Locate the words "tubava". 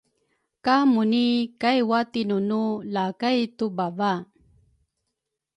3.57-4.11